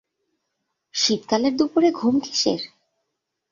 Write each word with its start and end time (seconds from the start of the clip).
শীতকালের 0.95 1.53
দুপুরে 1.57 1.89
ঘুম 1.91 2.15
কিসের? 2.19 2.61